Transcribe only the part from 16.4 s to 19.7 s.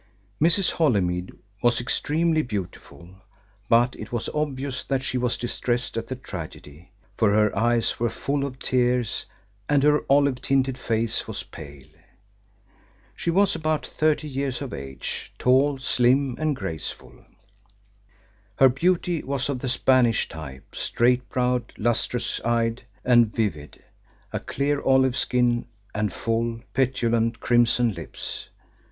graceful. Her beauty was of the